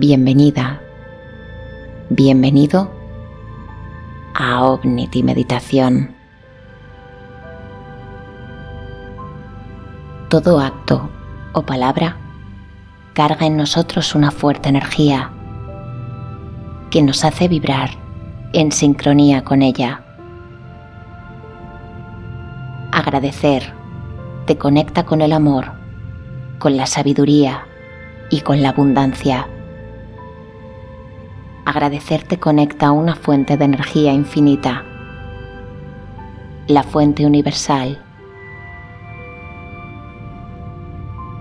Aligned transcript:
Bienvenida, 0.00 0.80
bienvenido 2.08 2.88
a 4.32 4.62
Omnity 4.62 5.24
Meditación. 5.24 6.14
Todo 10.28 10.60
acto 10.60 11.10
o 11.52 11.62
palabra 11.62 12.16
carga 13.12 13.44
en 13.46 13.56
nosotros 13.56 14.14
una 14.14 14.30
fuerte 14.30 14.68
energía 14.68 15.32
que 16.92 17.02
nos 17.02 17.24
hace 17.24 17.48
vibrar 17.48 17.90
en 18.52 18.70
sincronía 18.70 19.42
con 19.42 19.62
ella. 19.62 20.04
Agradecer 22.92 23.72
te 24.46 24.56
conecta 24.56 25.04
con 25.04 25.22
el 25.22 25.32
amor, 25.32 25.72
con 26.60 26.76
la 26.76 26.86
sabiduría 26.86 27.66
y 28.30 28.42
con 28.42 28.62
la 28.62 28.68
abundancia. 28.68 29.48
Agradecer 31.68 32.22
te 32.22 32.38
conecta 32.38 32.86
a 32.86 32.92
una 32.92 33.14
fuente 33.14 33.58
de 33.58 33.66
energía 33.66 34.14
infinita, 34.14 34.86
la 36.66 36.82
fuente 36.82 37.26
universal. 37.26 38.02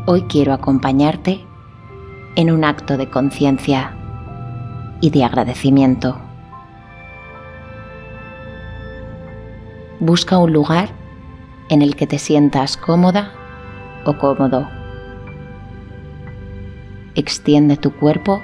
Hoy 0.06 0.24
quiero 0.24 0.52
acompañarte 0.52 1.46
en 2.36 2.52
un 2.52 2.66
acto 2.66 2.98
de 2.98 3.10
conciencia 3.10 3.96
y 5.00 5.12
de 5.12 5.24
agradecimiento. 5.24 6.20
Busca 10.02 10.38
un 10.40 10.52
lugar 10.52 10.90
en 11.70 11.82
el 11.82 11.96
que 11.96 12.06
te 12.06 12.20
sientas 12.20 12.76
cómoda 12.76 13.32
o 14.04 14.18
cómodo. 14.18 14.68
Extiende 17.16 17.78
tu 17.78 17.94
cuerpo, 17.94 18.42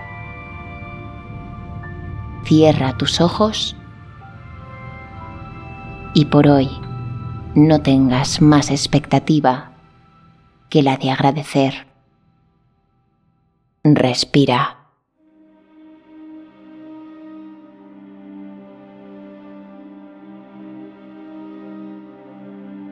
cierra 2.54 2.96
tus 2.96 3.20
ojos 3.20 3.76
y 6.14 6.26
por 6.26 6.48
hoy 6.48 6.70
no 7.56 7.82
tengas 7.82 8.44
más 8.44 8.70
expectativa 8.70 9.72
que 10.70 10.84
la 10.84 10.98
de 10.98 11.10
agradecer. 11.10 11.88
Respira. 13.84 14.78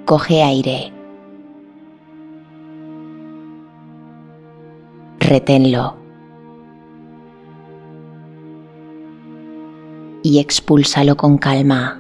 Coge 0.06 0.42
aire. 0.42 0.92
Reténlo. 5.20 6.01
Y 10.24 10.40
expúlsalo 10.40 11.18
con 11.18 11.38
calma. 11.38 12.00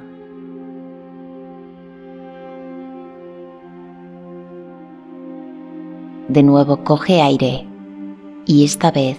De 6.27 6.43
nuevo 6.43 6.83
coge 6.83 7.21
aire 7.21 7.67
y 8.45 8.63
esta 8.63 8.91
vez 8.91 9.17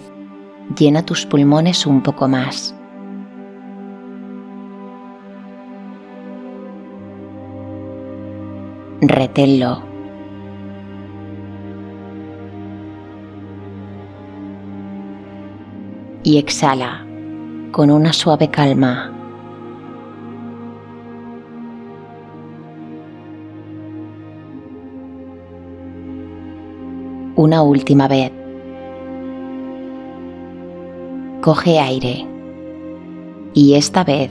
llena 0.77 1.05
tus 1.05 1.25
pulmones 1.25 1.85
un 1.85 2.01
poco 2.01 2.27
más. 2.27 2.73
reténlo. 9.07 9.83
Y 16.23 16.37
exhala 16.37 17.02
con 17.73 17.89
una 17.89 18.13
suave 18.13 18.51
calma. 18.51 19.11
Una 27.35 27.63
última 27.63 28.07
vez. 28.07 28.31
Coge 31.41 31.79
aire 31.79 32.27
y 33.55 33.73
esta 33.73 34.03
vez 34.03 34.29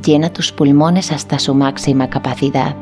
llena 0.00 0.32
tus 0.32 0.52
pulmones 0.52 1.10
hasta 1.10 1.40
su 1.40 1.54
máxima 1.54 2.08
capacidad. 2.08 2.76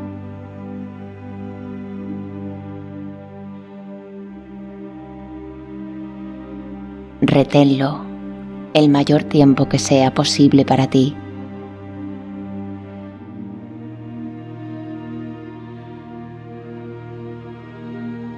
reténlo 7.22 8.12
el 8.75 8.88
mayor 8.88 9.25
tiempo 9.25 9.69
que 9.69 9.78
sea 9.78 10.15
posible 10.15 10.65
para 10.65 10.87
ti. 10.87 11.15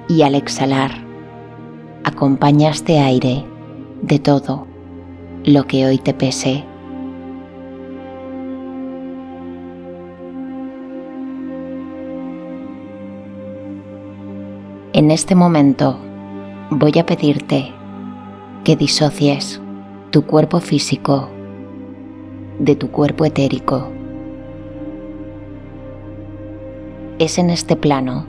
Y 0.07 0.21
al 0.21 0.35
exhalar, 0.35 0.91
acompaña 2.03 2.69
este 2.69 2.99
aire 2.99 3.43
de 4.01 4.19
todo 4.19 4.67
lo 5.45 5.65
que 5.65 5.85
hoy 5.85 5.97
te 5.97 6.13
pese. 6.13 6.63
En 14.93 15.11
este 15.11 15.35
momento 15.35 15.97
voy 16.71 16.97
a 16.97 17.05
pedirte 17.05 17.73
que 18.63 18.77
disocies 18.77 19.61
tu 20.15 20.25
cuerpo 20.25 20.61
físico 20.61 21.27
de 22.57 22.77
tu 22.77 22.89
cuerpo 22.89 23.25
etérico. 23.25 23.91
Es 27.19 27.37
en 27.37 27.49
este 27.49 27.75
plano 27.75 28.25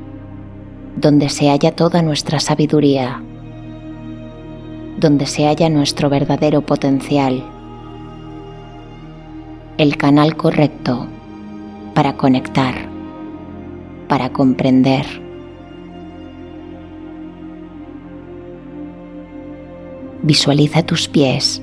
donde 0.96 1.28
se 1.28 1.48
halla 1.48 1.76
toda 1.76 2.02
nuestra 2.02 2.40
sabiduría, 2.40 3.22
donde 4.98 5.26
se 5.26 5.46
halla 5.46 5.68
nuestro 5.68 6.10
verdadero 6.10 6.60
potencial, 6.60 7.44
el 9.78 9.96
canal 9.96 10.36
correcto 10.36 11.06
para 11.94 12.16
conectar, 12.16 12.74
para 14.08 14.32
comprender 14.32 15.06
Visualiza 20.24 20.82
tus 20.82 21.06
pies. 21.06 21.62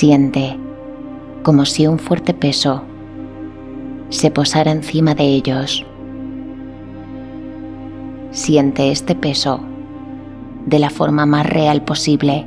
Siente 0.00 0.56
como 1.42 1.64
si 1.64 1.88
un 1.88 1.98
fuerte 1.98 2.32
peso 2.32 2.84
se 4.10 4.30
posara 4.30 4.70
encima 4.70 5.16
de 5.16 5.24
ellos. 5.24 5.84
Siente 8.30 8.92
este 8.92 9.16
peso 9.16 9.58
de 10.66 10.78
la 10.78 10.90
forma 10.90 11.26
más 11.26 11.50
real 11.50 11.82
posible. 11.82 12.46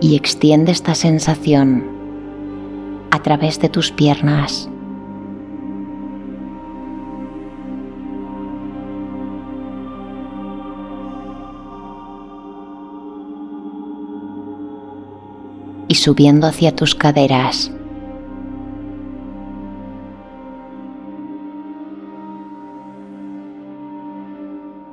y 0.00 0.14
extiende 0.14 0.70
esta 0.70 0.94
sensación 0.94 1.84
a 3.10 3.20
través 3.22 3.58
de 3.58 3.68
tus 3.68 3.90
piernas. 3.90 4.71
Subiendo 16.02 16.48
hacia 16.48 16.74
tus 16.74 16.96
caderas. 16.96 17.70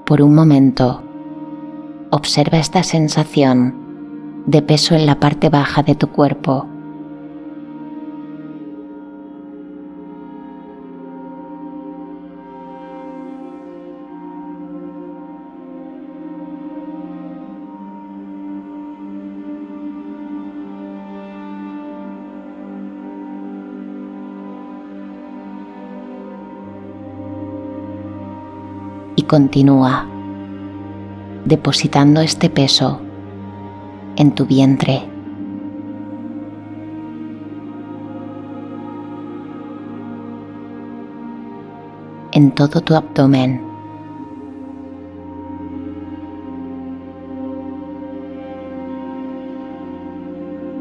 Por 0.06 0.22
un 0.22 0.36
momento, 0.36 1.02
observa 2.12 2.60
esta 2.60 2.84
sensación 2.84 3.76
de 4.46 4.62
peso 4.62 4.96
en 4.96 5.06
la 5.06 5.20
parte 5.20 5.50
baja 5.50 5.84
de 5.84 5.96
tu 5.96 6.10
cuerpo. 6.10 6.68
continúa, 29.30 30.08
depositando 31.46 32.20
este 32.20 32.50
peso 32.50 33.00
en 34.16 34.32
tu 34.32 34.46
vientre. 34.48 35.04
en 42.32 42.52
todo 42.52 42.82
tu 42.82 42.96
abdomen. 42.96 43.62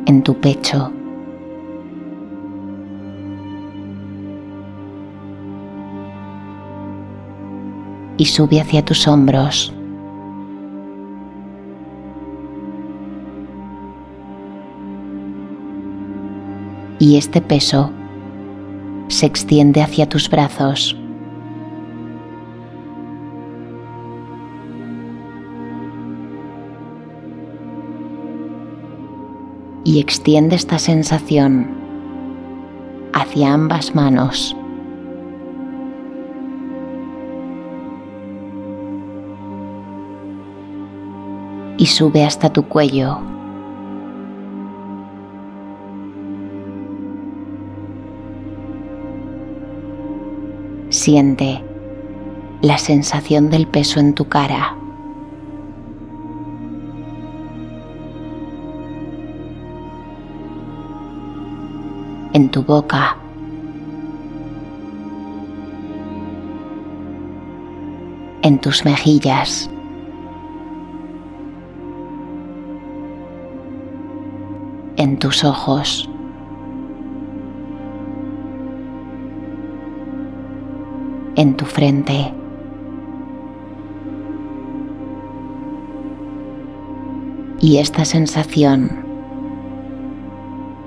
en 0.07 0.23
tu 0.23 0.35
pecho. 0.35 0.98
Y 8.19 8.27
sube 8.27 8.61
hacia 8.61 8.85
tus 8.85 9.09
hombros. 9.09 9.73
y 16.99 17.17
este 17.17 17.41
peso 17.41 17.91
se 19.09 19.27
extiende 19.27 19.83
hacia 19.83 20.09
tus 20.09 20.29
brazos. 20.29 20.97
Y 29.85 30.01
extiende 30.01 30.57
esta 30.57 30.79
sensación 30.79 31.69
hacia 33.15 33.55
ambas 33.55 33.95
manos. 33.95 34.58
Y 41.79 41.87
sube 41.87 42.25
hasta 42.25 42.53
tu 42.53 42.65
cuello. 42.65 43.19
Siente 50.91 51.63
la 52.63 52.79
sensación 52.79 53.49
del 53.49 53.69
peso 53.69 54.01
en 54.01 54.15
tu 54.15 54.25
cara. 54.25 54.75
En 62.33 62.49
tu 62.51 62.65
boca. 62.65 63.17
En 68.43 68.59
tus 68.59 68.85
mejillas. 68.85 69.71
Tus 75.19 75.45
ojos. 75.45 76.09
en 81.39 81.57
tu 81.57 81.65
frente. 81.65 82.35
Y 87.61 87.79
esta 87.79 88.05
sensación 88.05 88.91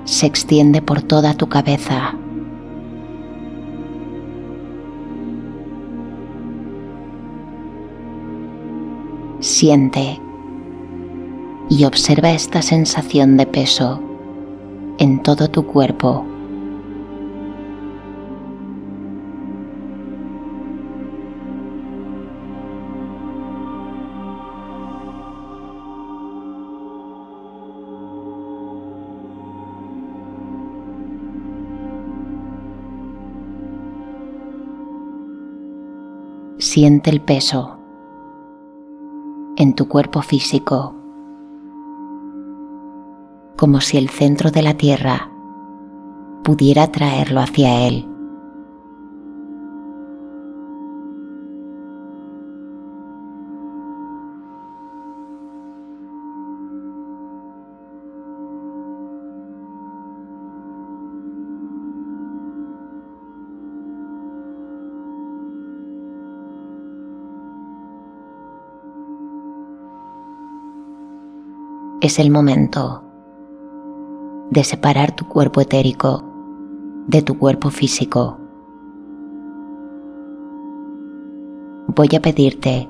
se 0.04 0.26
extiende 0.26 0.82
por 0.82 1.00
toda 1.00 1.32
tu 1.32 1.48
cabeza. 1.48 2.14
Siente 9.40 10.20
y 11.70 11.84
observa 11.84 12.30
esta 12.32 12.60
sensación 12.60 13.38
de 13.38 13.46
peso 13.46 14.11
en 15.02 15.20
todo 15.20 15.48
tu 15.48 15.66
cuerpo. 15.66 16.24
Siente 36.58 37.10
el 37.10 37.20
peso 37.20 37.76
en 39.56 39.74
tu 39.74 39.88
cuerpo 39.88 40.22
físico, 40.22 40.94
como 43.62 43.80
si 43.80 43.96
el 43.96 44.08
centro 44.08 44.50
de 44.50 44.60
la 44.60 44.74
Tierra 44.74 45.30
pudiera 46.42 46.90
traerlo 46.90 47.40
hacia 47.40 47.86
él. 47.86 48.08
es 72.00 72.18
el 72.18 72.32
momento 72.32 73.01
de 74.52 74.64
separar 74.64 75.16
tu 75.16 75.26
cuerpo 75.26 75.62
etérico 75.62 76.22
de 77.06 77.22
tu 77.22 77.38
cuerpo 77.38 77.70
físico. 77.70 78.38
Voy 81.88 82.08
a 82.14 82.20
pedirte 82.20 82.86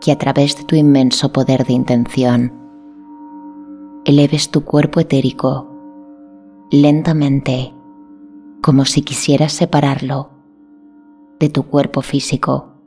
que 0.00 0.12
a 0.12 0.18
través 0.18 0.56
de 0.56 0.62
tu 0.62 0.76
inmenso 0.76 1.32
poder 1.32 1.66
de 1.66 1.72
intención 1.72 2.52
eleves 4.04 4.50
tu 4.52 4.62
cuerpo 4.62 5.00
etérico 5.00 5.66
lentamente 6.70 7.74
como 8.62 8.84
si 8.84 9.02
quisieras 9.02 9.52
separarlo 9.52 10.30
de 11.40 11.48
tu 11.48 11.64
cuerpo 11.64 12.02
físico. 12.02 12.77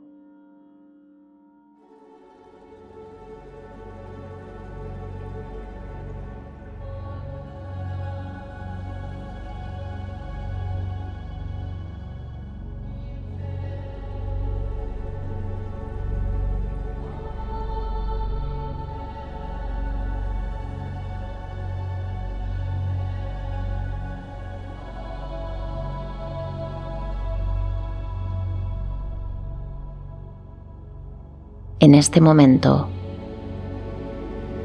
En 31.82 31.96
este 31.96 32.20
momento 32.20 32.86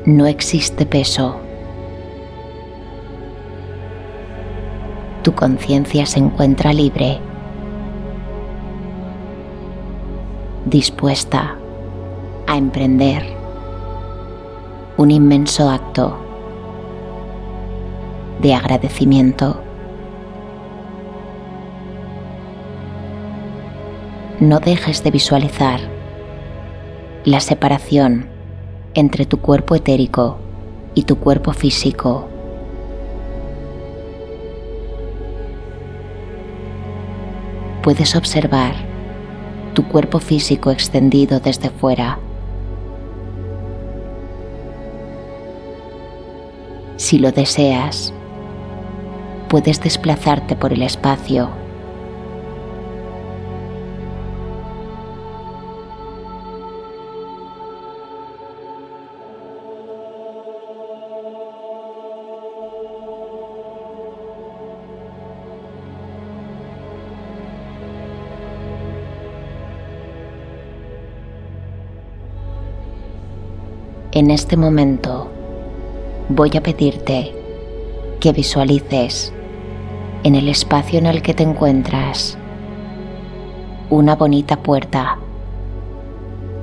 no 0.06 0.28
existe 0.28 0.86
peso. 0.86 1.36
Tu 5.24 5.34
conciencia 5.34 6.06
se 6.06 6.20
encuentra 6.20 6.72
libre, 6.74 7.20
dispuesta 10.66 11.56
a 12.46 12.56
emprender 12.56 13.26
un 14.98 15.10
inmenso 15.10 15.72
acto 15.72 16.20
de 18.44 18.54
agradecimiento. 18.54 19.60
No 24.40 24.60
dejes 24.60 25.04
de 25.04 25.10
visualizar 25.10 25.97
la 27.28 27.42
separación 27.42 28.26
entre 28.94 29.26
tu 29.26 29.42
cuerpo 29.42 29.76
etérico 29.76 30.38
y 30.96 31.04
tu 31.04 31.18
cuerpo 31.18 31.52
físico. 31.52 32.30
Puedes 37.84 38.16
observar 38.16 38.76
tu 39.74 39.86
cuerpo 39.90 40.20
físico 40.20 40.72
extendido 40.72 41.42
desde 41.42 41.70
fuera. 41.70 42.18
Si 46.96 47.20
lo 47.20 47.34
deseas, 47.34 48.14
puedes 49.50 49.82
desplazarte 49.82 50.56
por 50.56 50.72
el 50.72 50.82
espacio 50.82 51.50
En 74.18 74.32
este 74.32 74.58
momento 74.58 75.30
voy 76.30 76.50
a 76.58 76.64
pedirte 76.64 77.36
que 78.20 78.32
visualices 78.32 79.32
en 80.24 80.34
el 80.34 80.50
espacio 80.50 80.98
en 80.98 81.06
el 81.06 81.22
que 81.22 81.36
te 81.36 81.44
encuentras 81.44 82.36
una 83.92 84.16
bonita 84.16 84.58
puerta 84.58 85.20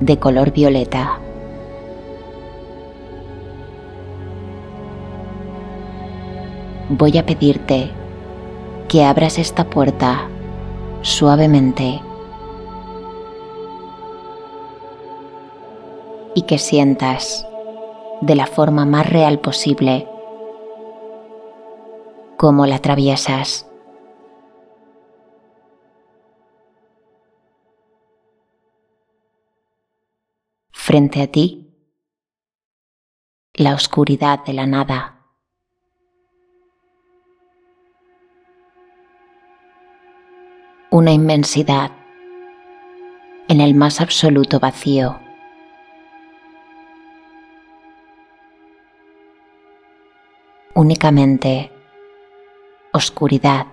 de 0.00 0.18
color 0.18 0.50
violeta. 0.50 1.20
Voy 6.88 7.16
a 7.18 7.24
pedirte 7.24 7.92
que 8.88 9.04
abras 9.04 9.38
esta 9.38 9.62
puerta 9.62 10.26
suavemente 11.02 12.00
y 16.34 16.42
que 16.42 16.58
sientas 16.58 17.46
de 18.20 18.34
la 18.34 18.46
forma 18.46 18.84
más 18.84 19.08
real 19.08 19.40
posible 19.40 20.08
cómo 22.36 22.66
la 22.66 22.76
atraviesas. 22.76 23.66
Frente 30.70 31.22
a 31.22 31.26
ti, 31.26 31.74
la 33.54 33.74
oscuridad 33.74 34.44
de 34.44 34.52
la 34.52 34.66
nada. 34.66 35.24
Una 40.90 41.12
inmensidad 41.12 41.90
en 43.48 43.60
el 43.60 43.74
más 43.74 44.00
absoluto 44.00 44.60
vacío. 44.60 45.23
Únicamente 50.76 51.70
oscuridad. 52.92 53.68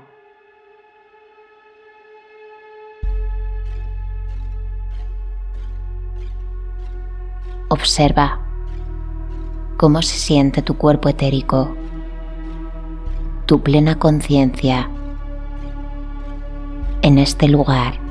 Observa 7.69 8.39
cómo 9.77 10.03
se 10.03 10.15
siente 10.15 10.61
tu 10.61 10.77
cuerpo 10.77 11.09
etérico, 11.09 11.75
tu 13.47 13.63
plena 13.63 13.97
conciencia 13.97 14.87
en 17.01 17.17
este 17.17 17.47
lugar. 17.47 18.10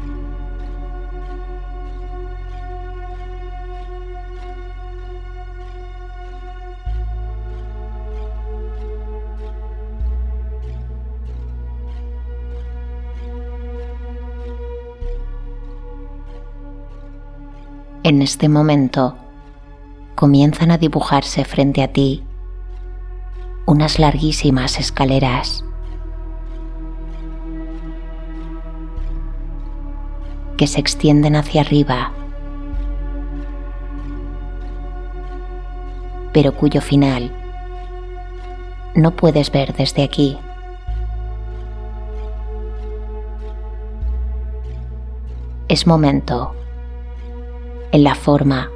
En 18.11 18.23
este 18.23 18.49
momento 18.49 19.15
comienzan 20.17 20.73
a 20.73 20.79
dibujarse 20.79 21.45
frente 21.45 21.81
a 21.81 21.93
ti 21.93 22.25
unas 23.67 24.01
larguísimas 24.01 24.81
escaleras 24.81 25.65
que 30.57 30.67
se 30.67 30.81
extienden 30.81 31.37
hacia 31.37 31.61
arriba, 31.61 32.11
pero 36.33 36.57
cuyo 36.57 36.81
final 36.81 37.31
no 38.97 39.13
puedes 39.13 39.53
ver 39.53 39.73
desde 39.73 40.03
aquí. 40.03 40.37
Es 45.69 45.87
momento 45.87 46.57
en 47.93 48.05
la 48.05 48.15
forma 48.15 48.71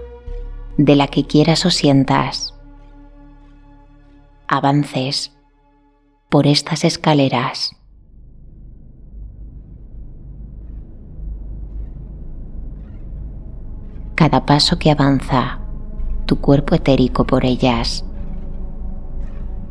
de 0.77 0.97
la 0.97 1.07
que 1.07 1.25
quieras 1.25 1.65
o 1.67 1.71
sientas. 1.71 2.55
Avances 4.49 5.33
por 6.29 6.47
estas 6.47 6.85
escaleras. 6.85 7.77
Cada 14.15 14.47
paso 14.47 14.79
que 14.79 14.91
avanza 14.91 15.61
tu 16.27 16.41
cuerpo 16.41 16.75
etérico 16.75 17.27
por 17.27 17.45
ellas 17.45 18.05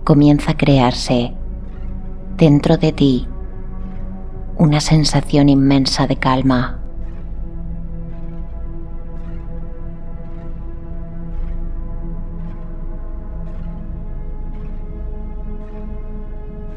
comienza 0.04 0.52
a 0.52 0.58
crearse 0.58 1.34
dentro 2.38 2.78
de 2.78 2.92
ti 2.92 3.28
una 4.58 4.80
sensación 4.80 5.50
inmensa 5.50 6.08
de 6.08 6.18
calma. 6.18 6.83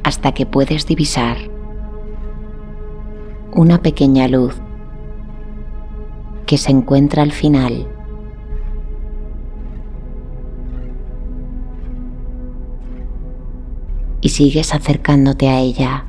Hasta 0.06 0.30
que 0.30 0.46
puedes 0.46 0.86
divisar 0.86 1.36
una 3.52 3.82
pequeña 3.82 4.28
luz 4.28 4.54
que 6.46 6.58
se 6.58 6.70
encuentra 6.70 7.24
al 7.24 7.32
final. 7.32 7.88
Y 14.20 14.28
sigues 14.28 14.72
acercándote 14.72 15.48
a 15.48 15.58
ella. 15.58 16.06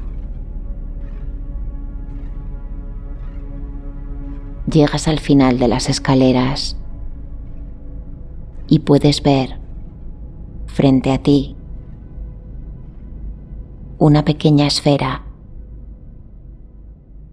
Llegas 4.72 5.08
al 5.08 5.20
final 5.20 5.58
de 5.58 5.70
las 5.70 5.90
escaleras 5.90 6.78
y 8.68 8.78
puedes 8.78 9.24
ver 9.24 9.58
frente 10.68 11.12
a 11.12 11.18
ti 11.18 11.57
una 14.00 14.24
pequeña 14.24 14.68
esfera 14.68 15.24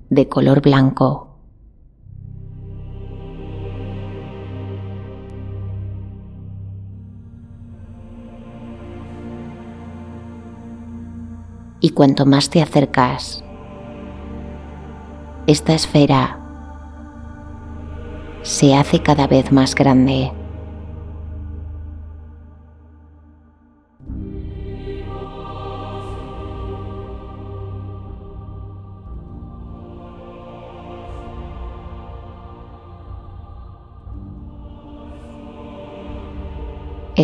de 0.08 0.28
color 0.28 0.62
blanco. 0.62 1.28
Y 11.80 11.90
cuanto 11.90 12.24
más 12.24 12.48
te 12.48 12.62
acercas, 12.62 13.44
esta 15.46 15.74
esfera 15.74 16.40
se 18.40 18.74
hace 18.74 19.02
cada 19.02 19.26
vez 19.26 19.52
más 19.52 19.74
grande. 19.74 20.32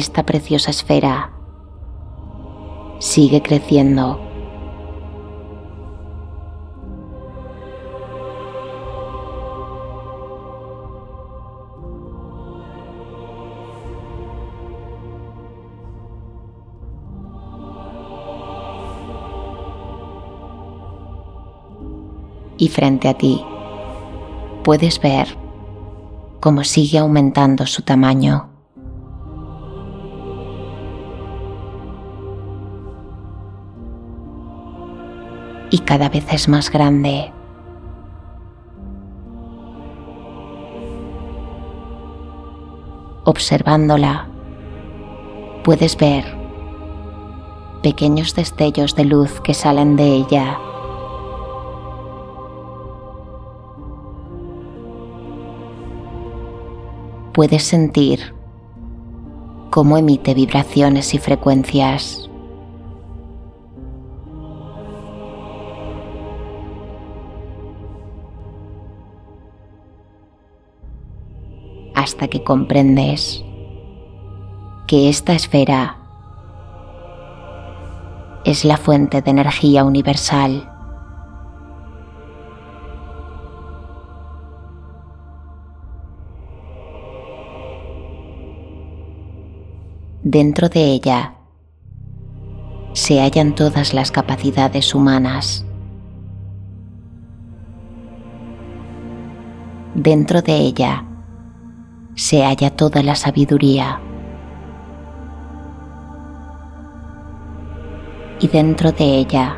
Esta 0.01 0.25
preciosa 0.25 0.71
esfera 0.71 1.31
sigue 2.99 3.43
creciendo. 3.43 4.19
Y 22.57 22.69
frente 22.69 23.09
a 23.09 23.15
ti 23.15 23.43
puedes 24.65 25.01
ver 25.01 25.37
cómo 26.41 26.65
sigue 26.65 26.99
aumentando 26.99 27.67
su 27.67 27.83
tamaño. 27.83 28.50
Cada 35.91 36.09
vez 36.09 36.25
es 36.33 36.49
más 36.49 36.71
grande. 36.71 37.33
Observándola, 43.25 44.29
puedes 45.65 45.97
ver 45.97 46.25
pequeños 47.83 48.37
destellos 48.37 48.95
de 48.95 49.05
luz 49.05 49.41
que 49.41 49.53
salen 49.53 49.97
de 49.97 50.15
ella. 50.15 50.61
Puedes 57.33 57.65
sentir 57.65 58.33
cómo 59.71 59.99
emite 59.99 60.35
vibraciones 60.35 61.15
y 61.15 61.19
frecuencias. 61.19 62.30
Hasta 72.11 72.27
que 72.27 72.43
comprendes 72.43 73.45
que 74.89 75.09
esta 75.09 75.33
esfera 75.33 75.97
es 78.45 78.65
la 78.65 78.77
fuente 78.77 79.23
de 79.23 79.31
energía 79.31 79.85
universal. 79.85 80.69
Dentro 90.25 90.69
de 90.69 90.83
ella 90.87 91.35
se 92.93 93.21
hallan 93.21 93.55
todas 93.55 93.95
las 93.95 94.11
capacidades 94.11 94.97
humanas. 94.97 95.65
Dentro 99.95 100.43
de 100.43 100.57
ella 100.57 101.05
se 102.21 102.45
halla 102.45 102.69
toda 102.69 103.03
la 103.03 103.15
sabiduría. 103.15 103.99
Y 108.41 108.49
dentro 108.49 108.93
de 108.93 109.05
ella 109.05 109.57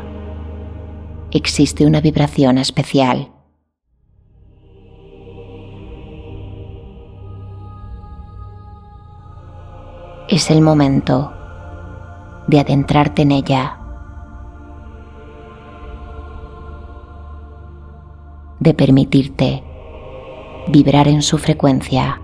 existe 1.32 1.84
una 1.84 2.00
vibración 2.00 2.58
especial. 2.58 3.32
Es 10.28 10.48
el 10.52 10.60
momento 10.60 11.32
de 12.46 12.60
adentrarte 12.60 13.22
en 13.22 13.32
ella, 13.32 13.76
de 18.60 18.72
permitirte 18.72 19.64
vibrar 20.68 21.08
en 21.08 21.22
su 21.22 21.38
frecuencia. 21.38 22.21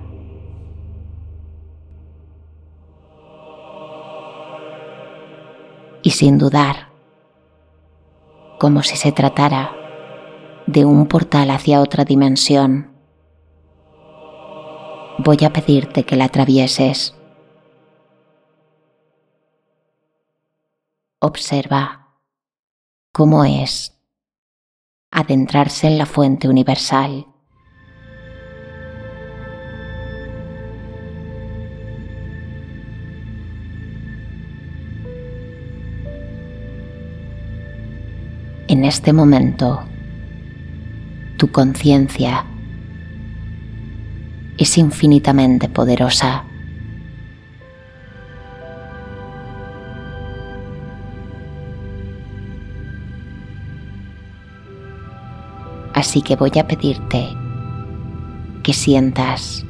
Sin 6.19 6.37
dudar, 6.37 6.91
como 8.59 8.83
si 8.83 8.97
se 8.97 9.13
tratara 9.13 9.71
de 10.67 10.85
un 10.85 11.07
portal 11.07 11.49
hacia 11.53 11.81
otra 11.81 12.05
dimensión, 12.05 12.91
voy 15.19 15.37
a 15.45 15.53
pedirte 15.53 16.03
que 16.03 16.17
la 16.17 16.25
atravieses. 16.25 17.15
Observa 21.21 22.17
cómo 23.13 23.45
es 23.45 23.97
adentrarse 25.13 25.87
en 25.87 25.99
la 25.99 26.07
fuente 26.07 26.49
universal. 26.49 27.29
En 38.79 38.85
este 38.85 39.13
momento 39.13 39.83
tu 41.37 41.51
conciencia 41.51 42.47
es 44.57 44.79
infinitamente 44.79 45.69
poderosa. 45.69 46.45
Así 55.93 56.23
que 56.23 56.37
voy 56.37 56.53
a 56.57 56.69
pedirte 56.69 57.31
que 58.63 58.73
sientas 58.73 59.67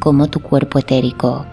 cómo 0.00 0.26
tu 0.26 0.40
cuerpo 0.40 0.80
etérico 0.80 1.46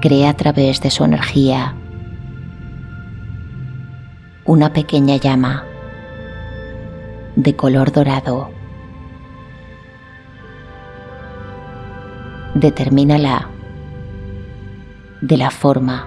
crea 0.00 0.30
a 0.30 0.34
través 0.34 0.80
de 0.80 0.90
su 0.90 1.04
energía 1.04 1.76
una 4.46 4.72
pequeña 4.72 5.16
llama 5.16 5.64
de 7.34 7.56
color 7.56 7.90
dorado. 7.90 8.48
Determínala 12.54 13.50
de 15.20 15.36
la 15.36 15.50
forma 15.50 16.06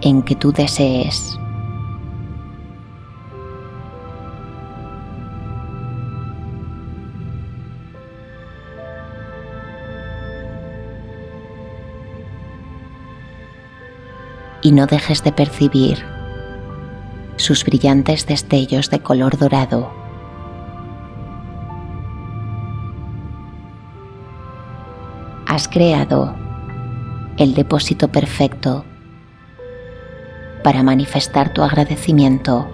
en 0.00 0.22
que 0.22 0.34
tú 0.34 0.52
desees. 0.52 1.38
Y 14.64 14.72
no 14.72 14.86
dejes 14.86 15.22
de 15.24 15.32
percibir 15.32 16.11
sus 17.42 17.64
brillantes 17.64 18.26
destellos 18.26 18.88
de 18.88 19.00
color 19.00 19.36
dorado. 19.36 19.90
Has 25.46 25.68
creado 25.68 26.34
el 27.36 27.54
depósito 27.54 28.08
perfecto 28.08 28.84
para 30.62 30.82
manifestar 30.82 31.52
tu 31.52 31.62
agradecimiento. 31.62 32.70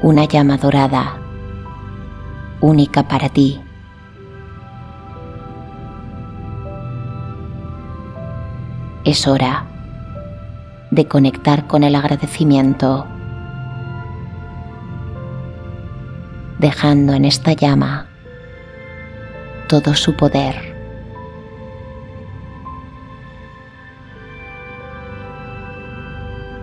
Una 0.00 0.24
llama 0.24 0.56
dorada, 0.56 1.18
única 2.60 3.08
para 3.08 3.28
ti. 3.28 3.60
Es 9.08 9.26
hora 9.26 9.64
de 10.90 11.06
conectar 11.06 11.66
con 11.66 11.82
el 11.82 11.94
agradecimiento, 11.94 13.06
dejando 16.58 17.14
en 17.14 17.24
esta 17.24 17.54
llama 17.54 18.06
todo 19.66 19.94
su 19.94 20.14
poder. 20.14 20.76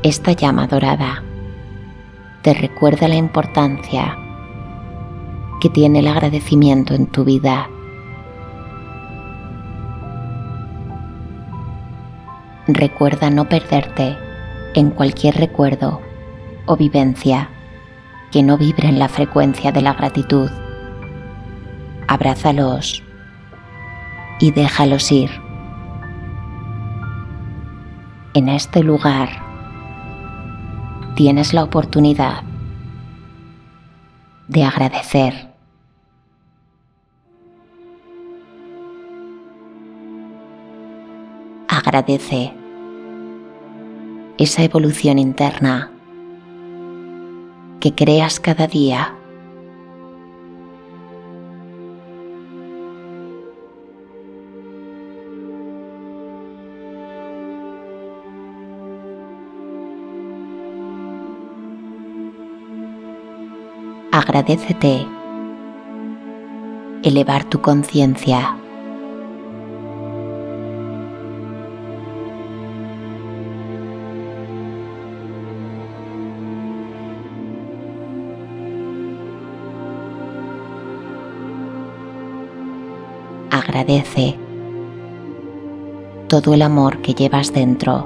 Esta 0.03 0.33
llama 0.33 0.67
dorada 0.67 1.23
te 2.43 2.53
recuerda 2.53 3.07
la 3.07 3.15
importancia 3.15 4.15
que 5.59 5.71
tiene 5.71 5.97
el 5.97 6.07
agradecimiento 6.07 6.93
en 6.93 7.07
tu 7.07 7.23
vida 7.23 7.71
recuerda 12.67 13.29
no 13.29 13.47
perderte 13.47 14.17
en 14.73 14.89
cualquier 14.89 15.35
recuerdo 15.35 16.01
o 16.65 16.75
vivencia 16.75 17.49
que 18.31 18.43
no 18.43 18.57
vibre 18.57 18.89
en 18.89 18.99
la 18.99 19.07
frecuencia 19.07 19.71
de 19.71 19.81
la 19.81 19.93
gratitud. 19.93 20.49
Abrázalos 22.07 23.03
y 24.39 24.51
déjalos 24.51 25.11
ir. 25.11 25.31
En 28.33 28.49
este 28.49 28.83
lugar 28.83 29.29
tienes 31.15 31.53
la 31.53 31.63
oportunidad 31.63 32.43
de 34.47 34.63
agradecer. 34.65 35.44
Agradece 41.95 42.51
esa 44.37 44.63
evolución 44.63 45.17
interna 45.17 45.91
que 47.79 47.95
creas 47.95 48.41
cada 48.41 48.67
día. 48.67 49.15
Agradecete 64.11 65.07
elevar 67.03 67.45
tu 67.45 67.61
conciencia 67.61 68.57
agradece 83.55 84.37
todo 86.27 86.53
el 86.53 86.61
amor 86.61 87.01
que 87.01 87.13
llevas 87.13 87.53
dentro. 87.53 88.05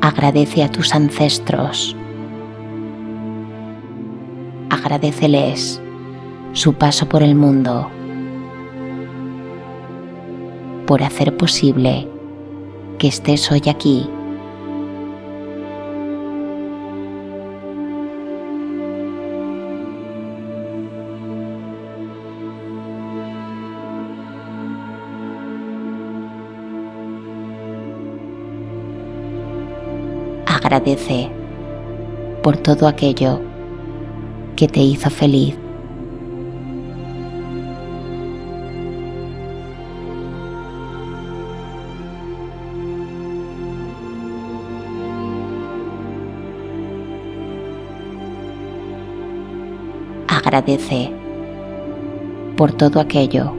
Agradece 0.00 0.62
a 0.62 0.70
tus 0.70 0.94
ancestros. 0.94 1.96
Agradeceles 4.70 5.80
su 6.52 6.74
paso 6.74 7.08
por 7.08 7.24
el 7.24 7.34
mundo, 7.34 7.90
por 10.86 11.02
hacer 11.02 11.36
posible 11.36 12.08
que 12.98 13.08
estés 13.08 13.50
hoy 13.50 13.62
aquí. 13.68 14.08
Agradece 30.46 31.30
por 32.42 32.56
todo 32.56 32.88
aquello 32.88 33.40
que 34.56 34.66
te 34.66 34.80
hizo 34.80 35.10
feliz. 35.10 35.63
Agradece 50.44 51.10
por 52.58 52.70
todo 52.72 53.00
aquello 53.00 53.54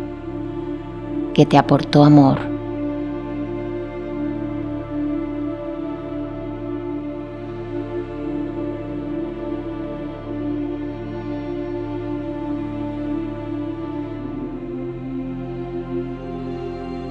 que 1.33 1.43
te 1.43 1.57
aportó 1.57 2.03
amor. 2.03 2.37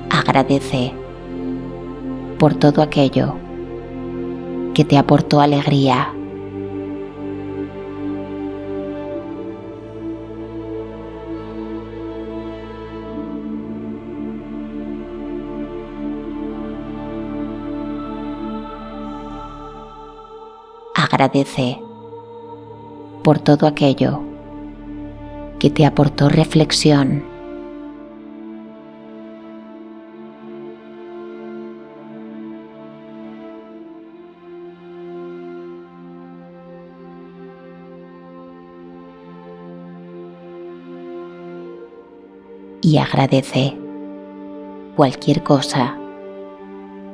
Agradece 0.09 0.93
por 2.39 2.55
todo 2.55 2.81
aquello 2.81 3.35
que 4.73 4.85
te 4.85 4.97
aportó 4.97 5.41
alegría. 5.41 6.14
Agradece 21.15 21.81
por 23.23 23.39
todo 23.39 23.69
aquello 23.69 24.21
que 25.61 25.71
te 25.71 25.87
aportó 25.87 26.29
reflexión. 26.29 27.25
Y 42.83 42.99
agradece 42.99 43.79
cualquier 44.97 45.45
cosa 45.45 45.97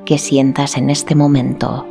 que 0.06 0.16
sientas 0.16 0.78
en 0.78 0.88
este 0.88 1.14
momento. 1.14 1.89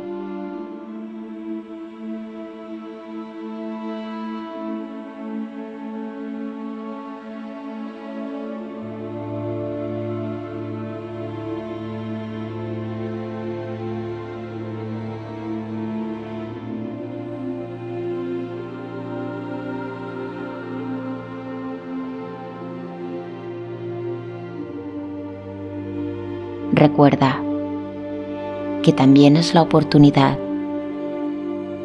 Que 28.82 28.92
también 28.92 29.36
es 29.36 29.54
la 29.54 29.62
oportunidad 29.62 30.38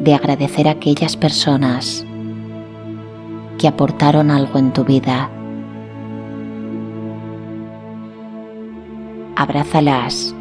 de 0.00 0.14
agradecer 0.14 0.68
a 0.68 0.72
aquellas 0.72 1.16
personas 1.16 2.04
que 3.58 3.68
aportaron 3.68 4.30
algo 4.30 4.58
en 4.58 4.72
tu 4.72 4.84
vida. 4.84 5.30
Abrázalas 9.36 10.34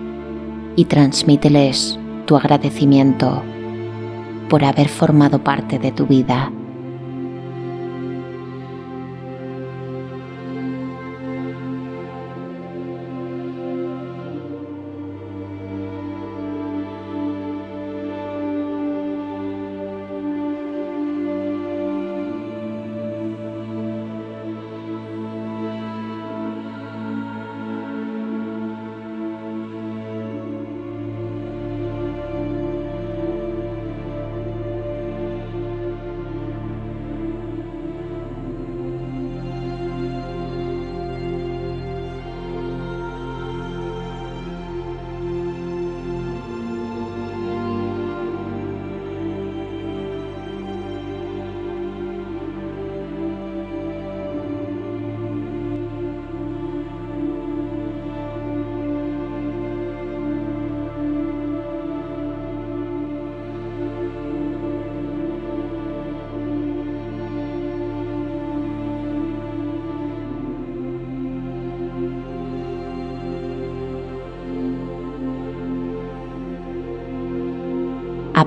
y 0.75 0.85
transmíteles 0.85 1.99
tu 2.25 2.35
agradecimiento 2.35 3.43
por 4.49 4.63
haber 4.63 4.87
formado 4.87 5.43
parte 5.43 5.79
de 5.79 5.91
tu 5.91 6.05
vida. 6.05 6.51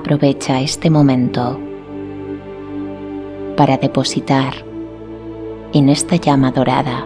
Aprovecha 0.09 0.59
este 0.59 0.89
momento 0.89 1.59
para 3.55 3.77
depositar 3.77 4.55
en 5.71 5.87
esta 5.87 6.15
llama 6.15 6.49
dorada 6.51 7.05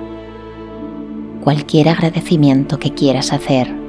cualquier 1.44 1.90
agradecimiento 1.90 2.80
que 2.80 2.94
quieras 2.94 3.34
hacer 3.34 3.83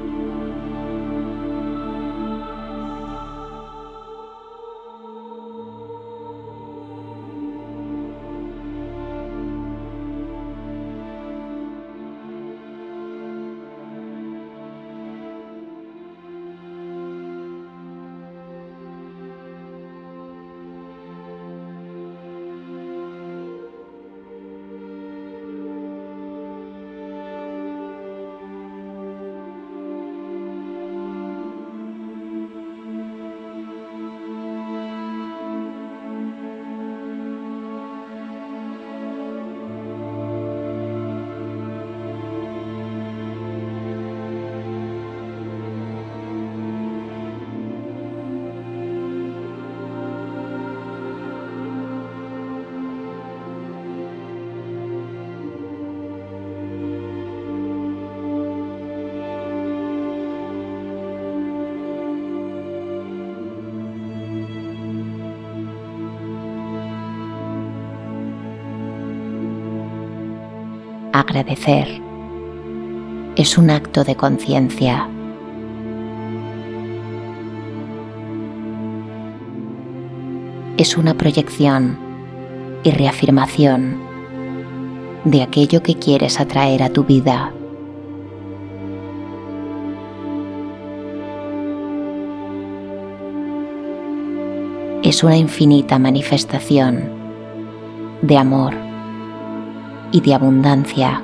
Agradecer 71.17 72.01
es 73.37 73.57
un 73.57 73.69
acto 73.69 74.03
de 74.03 74.17
conciencia. 74.17 75.07
Es 80.75 80.97
una 80.97 81.13
proyección 81.13 81.97
y 82.83 82.91
reafirmación 82.91 83.97
de 85.23 85.41
aquello 85.41 85.81
que 85.81 85.95
quieres 85.95 86.41
atraer 86.41 86.83
a 86.83 86.89
tu 86.89 87.05
vida. 87.05 87.53
Es 95.01 95.23
una 95.23 95.37
infinita 95.37 95.97
manifestación 95.97 97.09
de 98.21 98.37
amor 98.37 98.84
y 100.15 100.21
de 100.21 100.33
abundancia. 100.33 101.21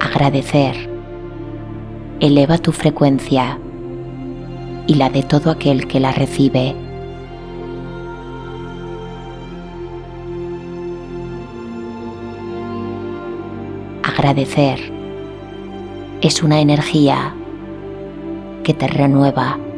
Agradecer 0.00 0.90
eleva 2.18 2.58
tu 2.58 2.72
frecuencia 2.72 3.60
y 4.88 4.94
la 4.94 5.08
de 5.08 5.22
todo 5.22 5.52
aquel 5.52 5.86
que 5.86 6.00
la 6.00 6.10
recibe. 6.10 6.74
Agradecer 14.02 14.80
es 16.22 16.42
una 16.42 16.60
energía 16.60 17.36
que 18.64 18.74
te 18.74 18.88
renueva. 18.88 19.69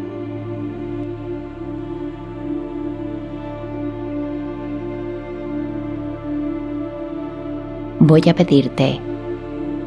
Voy 8.12 8.28
a 8.28 8.34
pedirte 8.34 9.00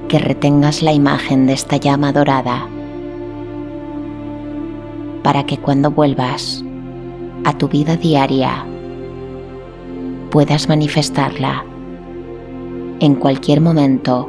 que 0.08 0.18
retengas 0.18 0.82
la 0.82 0.92
imagen 0.92 1.46
de 1.46 1.54
esta 1.54 1.78
llama 1.78 2.12
dorada 2.12 2.68
para 5.22 5.46
que 5.46 5.60
cuando 5.60 5.92
vuelvas 5.92 6.66
a 7.44 7.56
tu 7.56 7.68
vida 7.68 7.98
diaria 7.98 8.66
puedas 10.32 10.68
manifestarla 10.68 11.66
en 13.00 13.14
cualquier 13.14 13.62
momento 13.62 14.28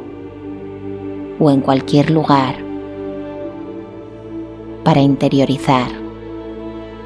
o 1.39 1.49
en 1.49 1.61
cualquier 1.61 2.11
lugar 2.11 2.53
para 4.83 5.01
interiorizar 5.01 5.89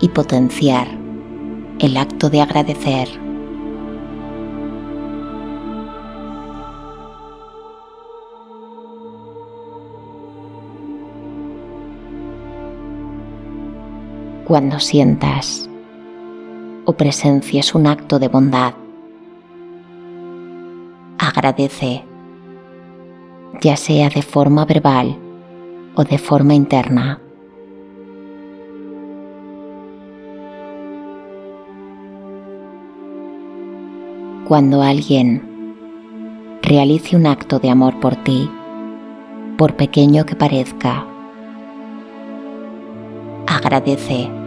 y 0.01 0.09
potenciar 0.09 0.89
el 1.79 1.95
acto 1.95 2.29
de 2.29 2.41
agradecer. 2.41 3.30
Cuando 14.51 14.79
sientas 14.79 15.69
o 16.83 16.91
presencias 16.91 17.73
un 17.73 17.87
acto 17.87 18.19
de 18.19 18.27
bondad, 18.27 18.73
agradece 21.17 22.03
ya 23.61 23.77
sea 23.77 24.09
de 24.09 24.21
forma 24.21 24.65
verbal 24.65 25.17
o 25.95 26.03
de 26.03 26.17
forma 26.17 26.53
interna. 26.53 27.21
Cuando 34.49 34.81
alguien 34.81 35.77
realice 36.61 37.15
un 37.15 37.25
acto 37.25 37.59
de 37.59 37.69
amor 37.69 38.01
por 38.01 38.17
ti, 38.17 38.51
por 39.57 39.77
pequeño 39.77 40.25
que 40.25 40.35
parezca, 40.35 41.05
agradece. 43.47 44.40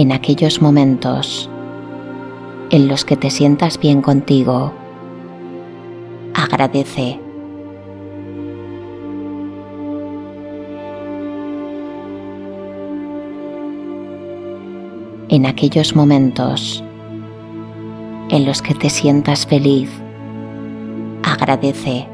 En 0.00 0.12
aquellos 0.12 0.62
momentos 0.62 1.50
en 2.70 2.88
los 2.88 3.04
que 3.04 3.18
te 3.18 3.28
sientas 3.28 3.78
bien 3.78 4.00
contigo. 4.00 4.72
Agradece. 6.32 7.20
En 15.28 15.44
aquellos 15.44 15.94
momentos 15.94 16.82
en 18.30 18.46
los 18.46 18.62
que 18.62 18.74
te 18.74 18.88
sientas 18.88 19.46
feliz, 19.46 19.90
agradece. 21.24 22.08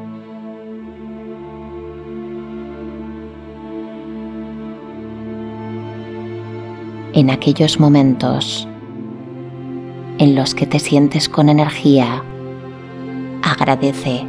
En 7.16 7.30
aquellos 7.30 7.80
momentos 7.80 8.68
en 10.18 10.34
los 10.34 10.54
que 10.54 10.66
te 10.66 10.78
sientes 10.78 11.30
con 11.30 11.48
energía, 11.48 12.22
agradece. 13.42 14.26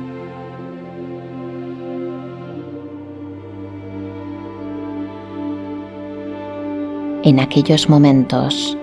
En 7.24 7.42
aquellos 7.42 7.90
momentos, 7.90 8.78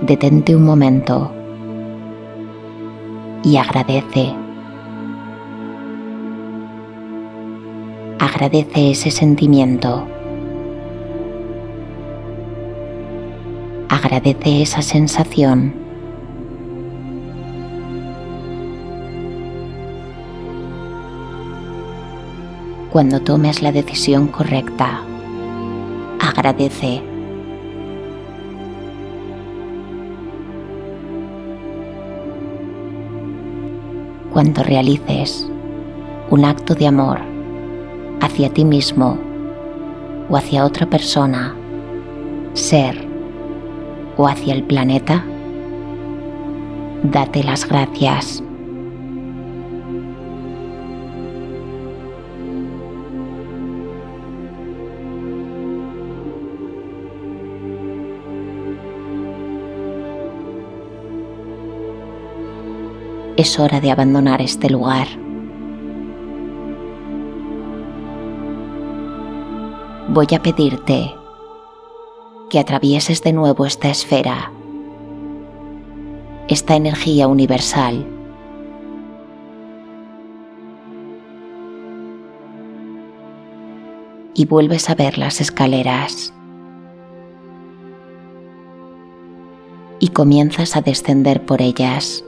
detente 0.00 0.56
un 0.56 0.64
momento 0.64 1.30
y 3.44 3.58
agradece. 3.58 4.32
Agradece 8.18 8.92
ese 8.92 9.10
sentimiento. 9.10 10.15
Agradece 13.96 14.60
esa 14.60 14.82
sensación. 14.82 15.72
Cuando 22.92 23.20
tomes 23.22 23.62
la 23.62 23.72
decisión 23.72 24.28
correcta, 24.28 25.00
agradece. 26.20 27.02
Cuando 34.30 34.62
realices 34.62 35.48
un 36.28 36.44
acto 36.44 36.74
de 36.74 36.86
amor 36.86 37.20
hacia 38.20 38.50
ti 38.50 38.66
mismo 38.66 39.18
o 40.28 40.36
hacia 40.36 40.66
otra 40.66 40.84
persona, 40.84 41.56
ser 42.52 43.05
o 44.16 44.26
hacia 44.26 44.54
el 44.54 44.62
planeta, 44.62 45.24
date 47.02 47.44
las 47.44 47.68
gracias. 47.68 48.42
Es 63.36 63.58
hora 63.58 63.80
de 63.80 63.90
abandonar 63.90 64.40
este 64.40 64.70
lugar. 64.70 65.06
Voy 70.08 70.26
a 70.34 70.42
pedirte 70.42 71.14
que 72.56 72.60
atravieses 72.60 73.22
de 73.22 73.34
nuevo 73.34 73.66
esta 73.66 73.90
esfera, 73.90 74.50
esta 76.48 76.74
energía 76.74 77.28
universal. 77.28 78.06
Y 84.32 84.46
vuelves 84.46 84.88
a 84.88 84.94
ver 84.94 85.18
las 85.18 85.42
escaleras. 85.42 86.32
Y 90.00 90.08
comienzas 90.08 90.76
a 90.76 90.80
descender 90.80 91.44
por 91.44 91.60
ellas. 91.60 92.24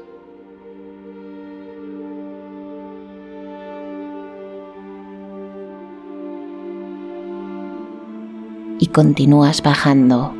y 8.78 8.88
continúas 8.88 9.62
bajando 9.62 10.34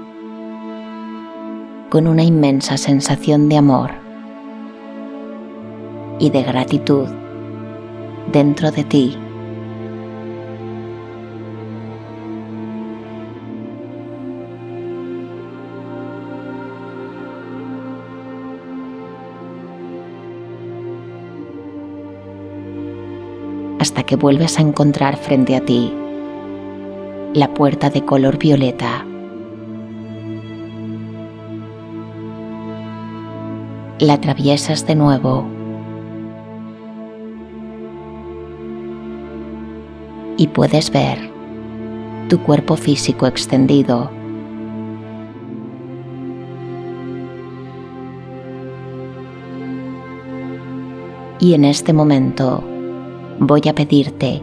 con 1.90 2.07
una 2.07 2.22
inmensa 2.22 2.77
sensación 2.77 3.48
de 3.48 3.57
amor 3.57 3.90
y 6.18 6.31
de 6.31 6.42
gratitud 6.42 7.09
dentro 8.33 8.70
de 8.70 8.85
ti. 8.85 9.18
hasta 23.81 24.03
que 24.03 24.16
vuelves 24.16 24.59
a 24.59 24.62
encontrar 24.62 25.16
frente 25.16 25.55
a 25.55 25.64
ti 25.64 25.94
la 27.38 27.55
puerta 27.55 27.88
de 27.88 28.05
color 28.05 28.37
violeta. 28.37 29.07
La 34.01 34.14
atraviesas 34.14 34.85
de 34.88 34.96
nuevo 34.96 35.46
y 40.37 40.48
puedes 40.48 40.90
ver 40.90 41.31
tu 42.29 42.40
cuerpo 42.40 42.77
físico 42.77 43.29
extendido. 43.29 44.11
Y 51.38 51.55
en 51.55 51.64
este 51.64 51.92
momento 51.92 52.64
voy 53.38 53.62
a 53.68 53.74
pedirte 53.77 54.42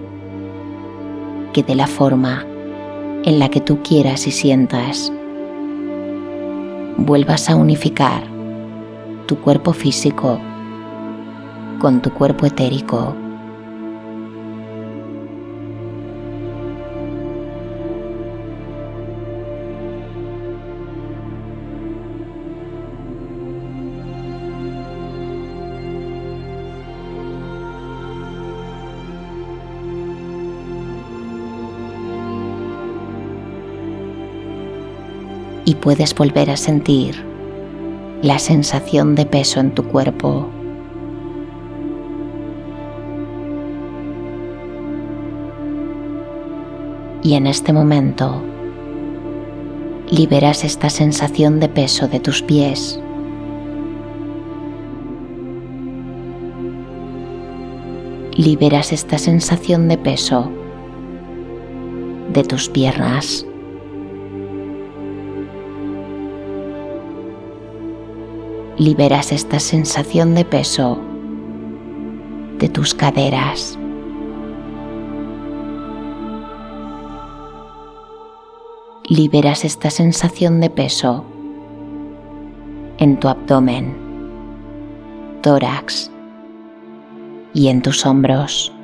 que 1.51 1.61
de 1.61 1.75
la 1.75 1.87
forma 1.87 2.45
en 3.25 3.39
la 3.39 3.49
que 3.49 3.59
tú 3.59 3.81
quieras 3.81 4.27
y 4.27 4.31
sientas, 4.31 5.11
vuelvas 6.97 7.49
a 7.49 7.55
unificar 7.55 8.23
tu 9.25 9.37
cuerpo 9.37 9.73
físico 9.73 10.39
con 11.79 12.03
tu 12.03 12.13
cuerpo 12.13 12.45
etérico. 12.45 13.24
Puedes 35.85 36.15
volver 36.15 36.49
a 36.49 36.57
sentir 36.57 37.23
la 38.23 38.39
sensación 38.39 39.13
de 39.13 39.27
peso 39.27 39.59
en 39.59 39.69
tu 39.69 39.83
cuerpo. 39.83 40.49
Y 47.21 47.35
en 47.35 47.45
este 47.45 47.71
momento 47.71 48.41
liberas 50.09 50.63
esta 50.63 50.89
sensación 50.89 51.59
de 51.59 51.69
peso 51.69 52.07
de 52.07 52.19
tus 52.19 52.41
pies. 52.41 52.99
Liberas 58.35 58.91
esta 58.91 59.19
sensación 59.19 59.87
de 59.87 59.99
peso 59.99 60.49
de 62.33 62.43
tus 62.43 62.69
piernas. 62.69 63.45
Liberas 68.77 69.31
esta 69.31 69.61
sensación 69.61 70.35
de 70.35 70.43
peso 70.43 70.99
de 72.59 72.67
tus 72.67 72.93
caderas. 72.93 73.79
Liberas 79.07 79.63
esta 79.63 79.89
sensación 79.89 80.59
de 80.59 80.69
peso 80.69 81.23
en 82.97 83.17
tu 83.17 83.29
abdomen, 83.29 83.95
tórax 85.41 86.11
y 87.53 87.69
en 87.69 87.81
tus 87.81 88.05
hombros. 88.05 88.74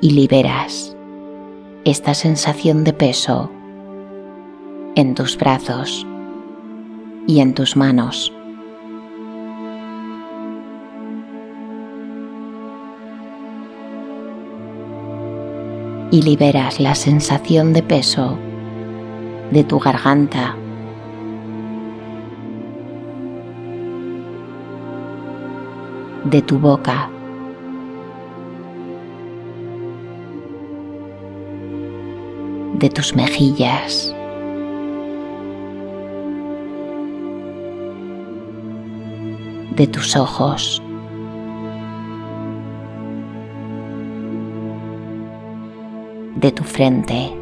Y 0.00 0.10
liberas 0.10 0.96
esta 1.84 2.14
sensación 2.14 2.84
de 2.84 2.92
peso 2.92 3.50
en 4.94 5.14
tus 5.14 5.36
brazos 5.36 6.06
y 7.26 7.40
en 7.40 7.54
tus 7.54 7.76
manos. 7.76 8.32
Y 16.10 16.22
liberas 16.22 16.80
la 16.80 16.94
sensación 16.94 17.72
de 17.72 17.82
peso 17.82 18.38
de 19.50 19.64
tu 19.64 19.78
garganta. 19.78 20.56
de 26.24 26.42
tu 26.42 26.58
boca 26.58 27.08
de 32.78 32.88
tus 32.90 33.14
mejillas. 33.14 34.14
de 39.78 39.86
tus 39.86 40.16
ojos. 40.16 40.82
de 46.40 46.52
tu 46.52 46.62
frente. 46.62 47.32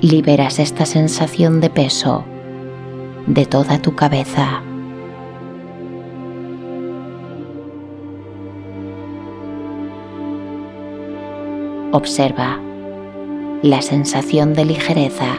Liberas 0.00 0.58
esta 0.60 0.86
sensación 0.86 1.60
de 1.60 1.70
peso 1.70 2.24
de 3.26 3.46
toda 3.46 3.80
tu 3.82 3.96
cabeza. 3.96 4.62
Observa 11.94 12.58
la 13.62 13.82
sensación 13.82 14.54
de 14.54 14.64
ligereza 14.64 15.36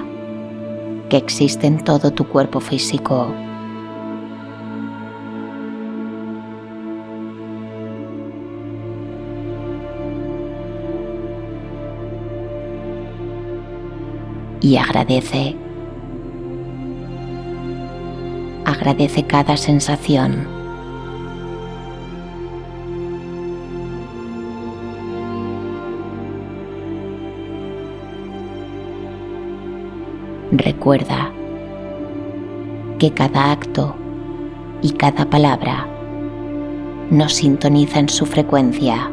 que 1.09 1.17
existe 1.17 1.65
en 1.65 1.83
todo 1.83 2.11
tu 2.11 2.27
cuerpo 2.27 2.59
físico. 2.59 3.33
Y 14.61 14.77
agradece. 14.77 15.55
Agradece 18.65 19.23
cada 19.23 19.57
sensación. 19.57 20.62
Recuerda 30.55 31.31
que 32.99 33.09
cada 33.09 33.51
acto 33.51 33.95
y 34.83 34.91
cada 34.91 35.25
palabra 35.27 35.87
nos 37.09 37.33
sintoniza 37.33 37.97
en 37.97 38.07
su 38.07 38.27
frecuencia. 38.27 39.09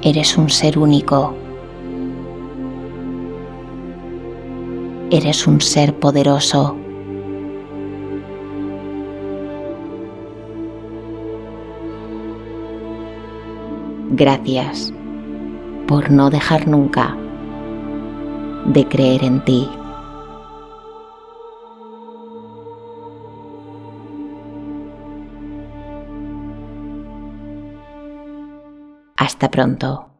Eres 0.00 0.38
un 0.38 0.48
ser 0.48 0.78
único. 0.78 1.34
Eres 5.10 5.46
un 5.46 5.60
ser 5.60 5.94
poderoso. 5.94 6.78
Gracias 14.16 14.94
por 15.88 16.08
no 16.08 16.30
dejar 16.30 16.68
nunca 16.68 17.16
de 18.64 18.86
creer 18.86 19.24
en 19.24 19.44
ti. 19.44 19.68
Hasta 29.16 29.50
pronto. 29.50 30.13